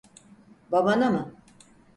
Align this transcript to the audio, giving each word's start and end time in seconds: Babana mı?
Babana 0.71 1.11
mı? 1.11 1.33